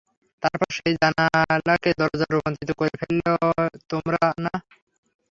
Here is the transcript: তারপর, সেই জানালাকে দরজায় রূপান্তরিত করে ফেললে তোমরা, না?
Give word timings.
তারপর, 0.43 0.67
সেই 0.77 0.93
জানালাকে 1.01 1.89
দরজায় 1.99 2.31
রূপান্তরিত 2.31 2.71
করে 2.79 2.93
ফেললে 2.99 3.29
তোমরা, 3.91 4.21
না? 4.45 4.53